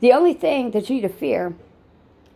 The 0.00 0.12
only 0.12 0.34
thing 0.34 0.72
that 0.72 0.88
you 0.88 0.96
need 0.96 1.02
to 1.02 1.08
fear 1.08 1.54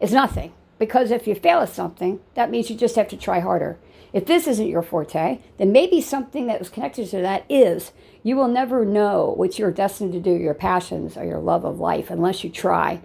is 0.00 0.10
nothing. 0.10 0.54
Because 0.78 1.10
if 1.10 1.26
you 1.26 1.34
fail 1.34 1.58
at 1.60 1.68
something, 1.68 2.20
that 2.34 2.50
means 2.50 2.70
you 2.70 2.76
just 2.76 2.96
have 2.96 3.08
to 3.08 3.16
try 3.16 3.40
harder. 3.40 3.78
If 4.12 4.24
this 4.24 4.46
isn't 4.46 4.68
your 4.68 4.80
forte, 4.80 5.40
then 5.58 5.70
maybe 5.72 6.00
something 6.00 6.46
that 6.46 6.60
was 6.60 6.70
connected 6.70 7.10
to 7.10 7.20
that 7.20 7.44
is. 7.48 7.92
You 8.22 8.36
will 8.36 8.48
never 8.48 8.86
know 8.86 9.34
what 9.36 9.58
you're 9.58 9.70
destined 9.70 10.12
to 10.12 10.20
do, 10.20 10.30
your 10.30 10.54
passions 10.54 11.16
or 11.16 11.24
your 11.24 11.40
love 11.40 11.64
of 11.64 11.78
life, 11.78 12.10
unless 12.10 12.42
you 12.42 12.48
try 12.48 13.02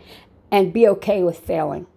and 0.50 0.72
be 0.72 0.88
okay 0.88 1.24
with 1.24 1.40
failing. 1.40 1.88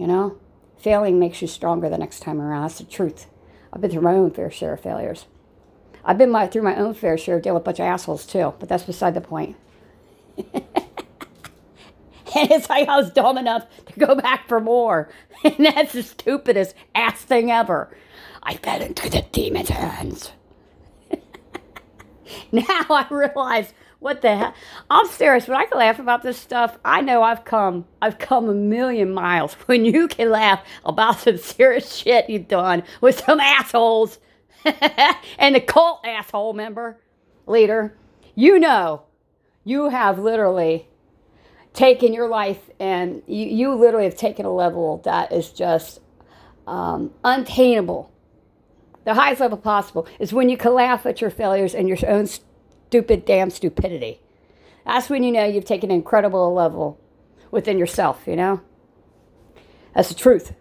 You 0.00 0.06
know, 0.06 0.38
failing 0.78 1.18
makes 1.18 1.42
you 1.42 1.46
stronger 1.46 1.90
the 1.90 1.98
next 1.98 2.20
time 2.20 2.40
around. 2.40 2.62
That's 2.62 2.78
the 2.78 2.84
truth. 2.84 3.26
I've 3.70 3.82
been 3.82 3.90
through 3.90 4.00
my 4.00 4.14
own 4.14 4.30
fair 4.30 4.50
share 4.50 4.72
of 4.72 4.80
failures. 4.80 5.26
I've 6.02 6.16
been 6.16 6.30
my, 6.30 6.46
through 6.46 6.62
my 6.62 6.74
own 6.74 6.94
fair 6.94 7.18
share 7.18 7.36
of 7.36 7.42
dealing 7.42 7.56
with 7.56 7.64
a 7.64 7.66
bunch 7.66 7.80
of 7.80 7.84
assholes 7.84 8.24
too, 8.24 8.54
but 8.58 8.70
that's 8.70 8.84
beside 8.84 9.12
the 9.12 9.20
point. 9.20 9.56
And 12.32 12.48
it's 12.52 12.70
like 12.70 12.88
I 12.88 12.96
was 12.96 13.10
dumb 13.10 13.36
enough 13.38 13.66
to 13.86 13.98
go 13.98 14.14
back 14.14 14.48
for 14.48 14.60
more. 14.60 15.10
And 15.44 15.66
that's 15.66 15.94
the 15.94 16.02
stupidest 16.02 16.74
ass 16.94 17.22
thing 17.22 17.50
ever. 17.50 17.94
I 18.42 18.54
fell 18.54 18.80
into 18.80 19.10
the 19.10 19.22
demon's 19.32 19.70
hands. 19.70 20.32
now 22.52 22.86
I 22.88 23.06
realize 23.10 23.74
what 24.00 24.22
the 24.22 24.36
hell. 24.36 24.54
I'm 24.90 25.06
serious. 25.06 25.46
When 25.46 25.56
I 25.56 25.66
can 25.66 25.78
laugh 25.78 25.98
about 25.98 26.22
this 26.22 26.38
stuff, 26.38 26.78
I 26.84 27.00
know 27.02 27.22
I've 27.22 27.44
come 27.44 27.86
I've 28.02 28.18
come 28.18 28.48
a 28.48 28.54
million 28.54 29.12
miles. 29.12 29.52
When 29.66 29.84
you 29.84 30.08
can 30.08 30.30
laugh 30.30 30.64
about 30.84 31.20
some 31.20 31.36
serious 31.36 31.94
shit 31.94 32.28
you've 32.28 32.48
done 32.48 32.82
with 33.00 33.20
some 33.20 33.38
assholes 33.38 34.18
and 35.38 35.54
the 35.54 35.60
cult 35.60 36.04
asshole 36.04 36.54
member 36.54 37.00
leader, 37.46 37.96
you 38.34 38.58
know 38.58 39.02
you 39.64 39.90
have 39.90 40.18
literally 40.18 40.88
taken 41.72 42.12
your 42.12 42.28
life 42.28 42.58
and 42.80 43.22
you, 43.26 43.46
you 43.46 43.74
literally 43.74 44.06
have 44.06 44.16
taken 44.16 44.44
a 44.44 44.52
level 44.52 45.00
that 45.04 45.30
is 45.32 45.50
just 45.50 46.00
um, 46.66 47.12
untainable. 47.22 48.10
The 49.04 49.14
highest 49.14 49.40
level 49.40 49.58
possible 49.58 50.06
is 50.18 50.32
when 50.32 50.48
you 50.48 50.56
can 50.56 50.74
laugh 50.74 51.06
at 51.06 51.20
your 51.20 51.30
failures 51.30 51.74
and 51.74 51.88
your 51.88 51.98
own 52.06 52.26
stupid 52.90 53.24
damn 53.24 53.50
stupidity. 53.50 54.20
That's 54.84 55.08
when 55.08 55.22
you 55.22 55.30
know 55.30 55.44
you've 55.44 55.64
taken 55.64 55.92
an 55.92 55.96
incredible 55.96 56.52
level 56.52 56.98
within 57.52 57.78
yourself, 57.78 58.24
you 58.26 58.34
know? 58.34 58.62
That's 59.94 60.08
the 60.08 60.16
truth. 60.16 60.54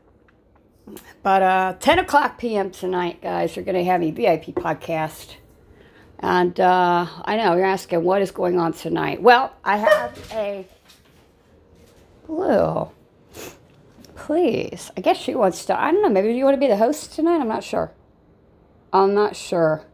But 1.23 1.41
uh, 1.41 1.73
10 1.79 1.97
o'clock 1.97 2.37
p.m. 2.37 2.69
tonight, 2.69 3.19
guys, 3.19 3.55
you're 3.55 3.65
going 3.65 3.77
to 3.77 3.83
have 3.83 4.03
a 4.03 4.11
VIP 4.11 4.53
podcast. 4.53 5.37
And 6.19 6.59
uh, 6.59 7.07
I 7.25 7.35
know 7.35 7.55
you're 7.55 7.65
asking 7.65 8.03
what 8.03 8.21
is 8.21 8.29
going 8.29 8.59
on 8.59 8.73
tonight. 8.73 9.23
Well, 9.23 9.51
I 9.63 9.77
have 9.77 10.31
a 10.31 10.67
Blue. 12.27 12.89
Please. 14.15 14.91
I 14.95 15.01
guess 15.01 15.17
she 15.17 15.33
wants 15.33 15.65
to. 15.65 15.81
I 15.81 15.91
don't 15.91 16.03
know. 16.03 16.09
Maybe 16.09 16.31
you 16.35 16.45
want 16.45 16.53
to 16.53 16.59
be 16.59 16.67
the 16.67 16.77
host 16.77 17.15
tonight? 17.15 17.41
I'm 17.41 17.47
not 17.47 17.63
sure. 17.63 17.91
I'm 18.93 19.15
not 19.15 19.35
sure. 19.35 19.88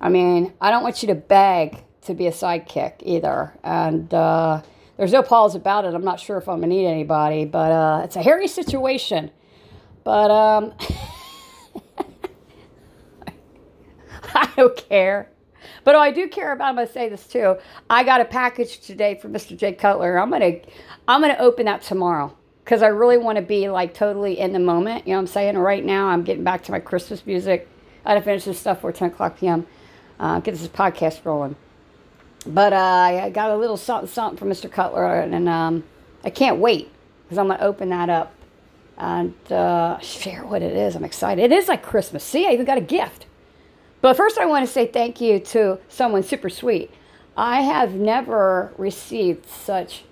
I 0.00 0.08
mean, 0.08 0.52
I 0.60 0.70
don't 0.70 0.82
want 0.82 1.02
you 1.02 1.08
to 1.08 1.14
beg 1.14 1.84
to 2.02 2.14
be 2.14 2.26
a 2.26 2.32
sidekick 2.32 2.94
either. 3.02 3.52
And 3.62 4.12
uh, 4.14 4.62
there's 4.96 5.12
no 5.12 5.22
pause 5.22 5.54
about 5.54 5.84
it. 5.84 5.94
I'm 5.94 6.04
not 6.04 6.18
sure 6.20 6.38
if 6.38 6.48
I'm 6.48 6.58
going 6.60 6.70
to 6.70 6.76
need 6.76 6.86
anybody, 6.86 7.44
but 7.44 7.70
uh, 7.70 8.00
it's 8.04 8.16
a 8.16 8.22
hairy 8.22 8.48
situation. 8.48 9.30
But 10.02 10.30
um, 10.30 10.72
I 14.34 14.50
don't 14.56 14.76
care. 14.76 15.30
But 15.84 15.94
I 15.94 16.10
do 16.10 16.28
care 16.28 16.52
about. 16.52 16.70
I'm 16.70 16.74
going 16.76 16.86
to 16.86 16.92
say 16.92 17.08
this 17.08 17.26
too. 17.26 17.56
I 17.88 18.02
got 18.04 18.20
a 18.20 18.24
package 18.24 18.80
today 18.80 19.16
from 19.16 19.32
Mr. 19.32 19.56
Jay 19.56 19.72
Cutler. 19.72 20.18
I'm 20.18 20.30
gonna, 20.30 20.56
I'm 21.08 21.20
gonna 21.20 21.36
open 21.38 21.66
that 21.66 21.82
tomorrow 21.82 22.36
because 22.64 22.82
I 22.82 22.88
really 22.88 23.18
want 23.18 23.36
to 23.36 23.42
be 23.42 23.68
like 23.68 23.94
totally 23.94 24.38
in 24.38 24.52
the 24.52 24.58
moment. 24.58 25.06
You 25.06 25.12
know 25.12 25.18
what 25.18 25.22
I'm 25.22 25.26
saying? 25.28 25.58
Right 25.58 25.84
now, 25.84 26.08
I'm 26.08 26.22
getting 26.22 26.44
back 26.44 26.62
to 26.64 26.72
my 26.72 26.80
Christmas 26.80 27.26
music. 27.26 27.68
I 28.04 28.10
gotta 28.10 28.22
finish 28.22 28.44
this 28.44 28.58
stuff 28.58 28.80
for 28.80 28.92
10 28.92 29.10
o'clock 29.10 29.38
p.m. 29.38 29.66
Uh, 30.20 30.38
get 30.38 30.54
this 30.54 30.68
podcast 30.68 31.24
rolling. 31.24 31.56
But 32.46 32.72
uh, 32.72 32.76
I 32.76 33.30
got 33.30 33.50
a 33.50 33.56
little 33.56 33.76
something, 33.76 34.08
something 34.08 34.38
from 34.38 34.50
Mr. 34.50 34.70
Cutler, 34.70 35.20
and 35.20 35.48
um, 35.48 35.82
I 36.22 36.30
can't 36.30 36.58
wait 36.58 36.92
because 37.24 37.38
I'm 37.38 37.48
gonna 37.48 37.62
open 37.62 37.88
that 37.88 38.08
up 38.08 38.32
and 38.96 39.34
uh, 39.50 39.98
share 39.98 40.44
what 40.44 40.62
it 40.62 40.76
is. 40.76 40.94
I'm 40.94 41.04
excited. 41.04 41.50
It 41.50 41.52
is 41.52 41.66
like 41.66 41.82
Christmas. 41.82 42.22
See, 42.22 42.46
I 42.46 42.52
even 42.52 42.66
got 42.66 42.78
a 42.78 42.82
gift. 42.82 43.26
But 44.02 44.16
first, 44.16 44.38
I 44.38 44.46
want 44.46 44.66
to 44.66 44.72
say 44.72 44.86
thank 44.86 45.20
you 45.20 45.40
to 45.40 45.78
someone 45.88 46.22
super 46.22 46.48
sweet. 46.48 46.90
I 47.36 47.62
have 47.62 47.94
never 47.94 48.72
received 48.76 49.46
such 49.48 50.04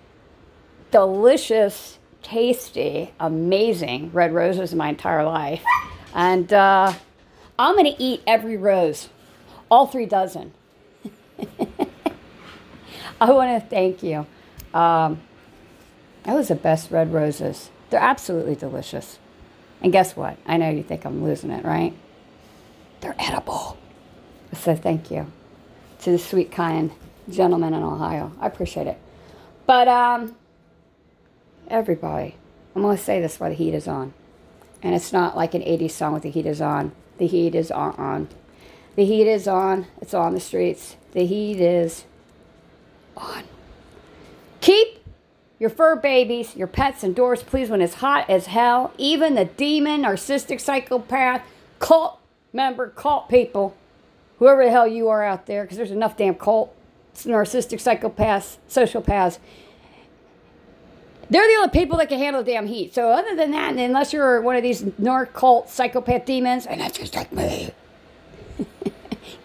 delicious, 0.90 1.98
tasty, 2.22 3.12
amazing 3.20 4.10
red 4.12 4.34
roses 4.34 4.72
in 4.72 4.78
my 4.78 4.88
entire 4.88 5.24
life. 5.24 5.62
And 6.14 6.52
uh, 6.52 6.92
I'm 7.58 7.74
going 7.74 7.94
to 7.94 8.02
eat 8.02 8.22
every 8.26 8.56
rose, 8.56 9.08
all 9.70 9.86
three 9.86 10.06
dozen. 10.06 10.52
I 13.20 13.30
want 13.32 13.62
to 13.62 13.68
thank 13.68 14.02
you. 14.02 14.26
Um, 14.72 15.20
that 16.24 16.34
was 16.34 16.48
the 16.48 16.54
best 16.54 16.90
red 16.90 17.12
roses. 17.12 17.70
They're 17.90 18.00
absolutely 18.00 18.54
delicious. 18.54 19.18
And 19.80 19.92
guess 19.92 20.16
what? 20.16 20.36
I 20.46 20.56
know 20.56 20.70
you 20.70 20.82
think 20.82 21.04
I'm 21.04 21.24
losing 21.24 21.50
it, 21.50 21.64
right? 21.64 21.94
They're 23.00 23.16
edible. 23.18 23.78
So 24.52 24.74
thank 24.74 25.10
you 25.10 25.30
to 26.00 26.10
the 26.10 26.18
sweet, 26.18 26.50
kind 26.50 26.90
gentleman 27.28 27.74
in 27.74 27.82
Ohio. 27.82 28.32
I 28.40 28.46
appreciate 28.46 28.86
it. 28.86 28.98
But 29.66 29.88
um, 29.88 30.34
everybody, 31.68 32.36
I'm 32.74 32.82
going 32.82 32.96
to 32.96 33.02
say 33.02 33.20
this 33.20 33.38
while 33.38 33.50
the 33.50 33.56
heat 33.56 33.74
is 33.74 33.86
on. 33.86 34.14
And 34.82 34.94
it's 34.94 35.12
not 35.12 35.36
like 35.36 35.54
an 35.54 35.62
80s 35.62 35.90
song 35.90 36.12
with 36.12 36.22
the 36.22 36.30
heat 36.30 36.46
is 36.46 36.60
on. 36.60 36.92
The 37.18 37.26
heat 37.26 37.54
is 37.54 37.70
on. 37.70 38.28
The 38.98 39.04
heat 39.04 39.28
is 39.28 39.46
on. 39.46 39.86
It's 40.00 40.12
on 40.12 40.34
the 40.34 40.40
streets. 40.40 40.96
The 41.12 41.24
heat 41.24 41.60
is 41.60 42.04
on. 43.16 43.44
Keep 44.60 45.04
your 45.60 45.70
fur 45.70 45.94
babies, 45.94 46.56
your 46.56 46.66
pets 46.66 47.04
indoors, 47.04 47.44
please, 47.44 47.70
when 47.70 47.80
it's 47.80 47.94
hot 47.94 48.28
as 48.28 48.46
hell. 48.46 48.92
Even 48.98 49.36
the 49.36 49.44
demon, 49.44 50.02
narcissistic 50.02 50.60
psychopath, 50.60 51.42
cult 51.78 52.18
member, 52.52 52.88
cult 52.88 53.28
people 53.28 53.76
whoever 54.40 54.64
the 54.64 54.70
hell 54.72 54.88
you 54.88 55.08
are 55.08 55.22
out 55.22 55.46
there, 55.46 55.62
because 55.62 55.76
there's 55.76 55.92
enough 55.92 56.16
damn 56.16 56.34
cult, 56.34 56.74
narcissistic 57.18 57.80
psychopaths, 57.80 58.56
sociopaths. 58.68 59.38
They're 61.30 61.46
the 61.46 61.54
only 61.54 61.70
people 61.70 61.98
that 61.98 62.08
can 62.08 62.18
handle 62.18 62.42
the 62.42 62.50
damn 62.50 62.66
heat. 62.66 62.94
So 62.94 63.10
other 63.10 63.36
than 63.36 63.52
that, 63.52 63.76
unless 63.76 64.12
you're 64.12 64.40
one 64.40 64.56
of 64.56 64.64
these 64.64 64.82
narc 64.82 65.34
cult 65.34 65.70
psychopath 65.70 66.24
demons, 66.24 66.66
and 66.66 66.80
that's 66.80 66.98
just 66.98 67.14
like 67.14 67.32
me. 67.32 67.70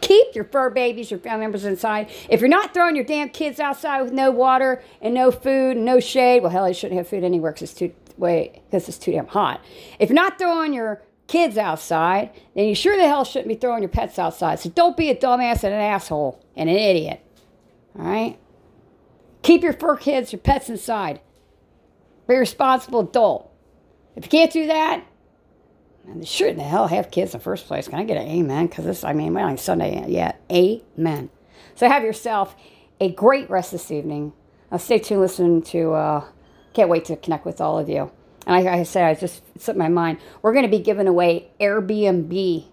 Keep 0.02 0.36
your 0.36 0.46
fur 0.46 0.70
babies, 0.70 1.12
your 1.12 1.20
family 1.20 1.46
members 1.46 1.66
inside. 1.66 2.10
If 2.30 2.42
you're 2.42 2.50
not 2.50 2.74
throwing 2.74 2.96
your 2.96 3.06
damn 3.06 3.30
kids 3.30 3.60
outside 3.60 4.02
with 4.02 4.12
no 4.12 4.32
water 4.32 4.84
and 5.02 5.14
no 5.14 5.32
food 5.32 5.78
and 5.78 5.86
no 5.86 6.00
shade, 6.00 6.42
well, 6.42 6.52
hell, 6.52 6.68
you 6.68 6.74
shouldn't 6.74 6.98
have 6.98 7.08
food 7.08 7.24
anywhere 7.24 7.52
because 7.52 7.70
it's 7.70 7.80
too 7.80 7.94
wait 8.18 8.62
because 8.66 8.88
it's 8.90 8.98
too 8.98 9.12
damn 9.12 9.28
hot. 9.28 9.64
If 10.00 10.10
you're 10.10 10.16
not 10.16 10.38
throwing 10.38 10.74
your 10.74 11.02
kids 11.28 11.58
outside, 11.58 12.32
then 12.56 12.66
you 12.66 12.76
sure 12.76 12.98
the 12.98 13.08
hell 13.08 13.24
shouldn't 13.24 13.48
be 13.48 13.56
throwing 13.56 13.82
your 13.82 13.90
pets 13.90 14.20
outside. 14.20 14.60
So 14.60 14.70
don't 14.70 14.98
be 14.98 15.10
a 15.10 15.16
dumbass 15.16 15.64
and 15.64 15.74
an 15.74 15.82
asshole 15.82 16.44
and 16.56 16.70
an 16.70 16.76
idiot. 16.76 17.26
All 17.98 18.06
right? 18.06 18.38
Keep 19.42 19.64
your 19.64 19.74
fur 19.74 19.98
kids, 19.98 20.32
your 20.32 20.40
pets 20.40 20.70
inside. 20.70 21.22
Be 22.28 22.36
a 22.36 22.40
responsible 22.40 23.02
adult. 23.02 23.52
If 24.16 24.26
you 24.26 24.30
can't 24.30 24.52
do 24.52 24.68
that, 24.68 25.06
and 26.14 26.22
they 26.22 26.28
shouldn't 26.28 26.58
the 26.58 26.64
hell 26.64 26.88
have 26.88 27.10
kids 27.10 27.34
in 27.34 27.40
the 27.40 27.44
first 27.44 27.66
place. 27.66 27.88
Can 27.88 28.00
I 28.00 28.04
get 28.04 28.18
an 28.18 28.28
amen? 28.28 28.68
Because 28.68 28.86
this, 28.86 29.04
I 29.04 29.14
mean, 29.14 29.34
we're 29.34 29.42
on 29.42 29.58
Sunday 29.58 30.06
yet. 30.08 30.42
Amen. 30.52 31.30
So 31.76 31.90
have 31.90 32.04
yourself 32.04 32.56
a 33.00 33.12
great 33.12 33.50
rest 33.50 33.72
this 33.72 33.90
evening. 33.90 34.34
I'll 34.72 34.80
stay 34.80 35.00
tuned, 35.00 35.22
listen 35.22 35.62
to, 35.64 35.94
uh, 35.94 36.26
can't 36.74 36.90
wait 36.90 37.06
to 37.06 37.16
connect 37.16 37.46
with 37.46 37.60
all 37.60 37.80
of 37.80 37.90
you. 37.90 38.12
And 38.46 38.56
I, 38.56 38.80
I 38.80 38.84
say, 38.84 39.04
I 39.04 39.16
just 39.16 39.42
slipped 39.60 39.78
my 39.78 39.90
mind. 39.90 40.20
We're 40.42 40.54
going 40.54 40.66
to 40.66 40.72
be 40.72 40.80
giving 40.80 41.08
away 41.08 41.50
Airbnb 41.60 42.66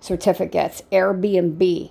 certificates, 0.00 0.82
Airbnb, 0.92 1.90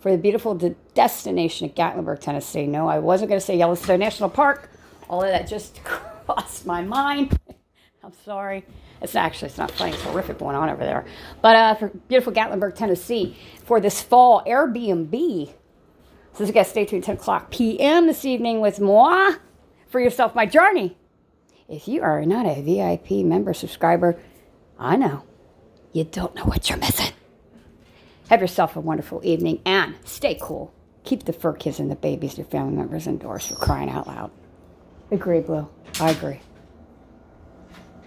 for 0.00 0.10
the 0.10 0.18
beautiful 0.18 0.54
de- 0.54 0.74
destination 0.94 1.68
of 1.70 1.74
Gatlinburg, 1.74 2.20
Tennessee. 2.20 2.66
No, 2.66 2.88
I 2.88 2.98
wasn't 2.98 3.30
going 3.30 3.40
to 3.40 3.46
say 3.46 3.56
Yellowstone 3.56 4.00
National 4.00 4.28
Park. 4.28 4.70
All 5.08 5.22
of 5.22 5.28
that 5.28 5.48
just 5.48 5.82
crossed 5.84 6.66
my 6.66 6.82
mind. 6.82 7.38
I'm 8.02 8.12
sorry. 8.24 8.64
It's 9.02 9.16
actually 9.16 9.48
it's 9.48 9.58
not 9.58 9.70
funny. 9.72 9.92
It's 9.92 10.02
horrific 10.02 10.38
going 10.38 10.56
on 10.56 10.70
over 10.70 10.84
there. 10.84 11.04
But 11.40 11.56
uh, 11.56 11.74
for 11.74 11.88
beautiful 12.08 12.32
Gatlinburg, 12.32 12.74
Tennessee, 12.76 13.36
for 13.64 13.80
this 13.80 14.00
fall 14.00 14.44
Airbnb. 14.46 15.52
So 16.34 16.44
you 16.44 16.52
guys 16.52 16.68
stay 16.68 16.86
tuned 16.86 17.04
10 17.04 17.16
o'clock 17.16 17.50
p.m. 17.50 18.06
this 18.06 18.24
evening 18.24 18.60
with 18.60 18.80
moi 18.80 19.32
for 19.88 20.00
yourself 20.00 20.34
my 20.34 20.46
journey. 20.46 20.96
If 21.68 21.88
you 21.88 22.02
are 22.02 22.24
not 22.24 22.46
a 22.46 22.62
VIP 22.62 23.24
member 23.24 23.52
subscriber, 23.52 24.18
I 24.78 24.96
know 24.96 25.24
you 25.92 26.04
don't 26.04 26.34
know 26.34 26.44
what 26.44 26.70
you're 26.70 26.78
missing. 26.78 27.12
Have 28.30 28.40
yourself 28.40 28.76
a 28.76 28.80
wonderful 28.80 29.20
evening 29.24 29.60
and 29.66 29.94
stay 30.04 30.38
cool. 30.40 30.72
Keep 31.04 31.24
the 31.24 31.32
fur 31.32 31.52
kids 31.52 31.80
and 31.80 31.90
the 31.90 31.96
babies, 31.96 32.38
your 32.38 32.46
family 32.46 32.74
members 32.76 33.06
indoors 33.06 33.46
for 33.46 33.56
crying 33.56 33.90
out 33.90 34.06
loud. 34.06 34.30
Agree, 35.10 35.40
Blue. 35.40 35.68
I 36.00 36.10
agree. 36.10 36.40